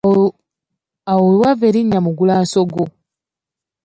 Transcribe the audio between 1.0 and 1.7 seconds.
Awo we wava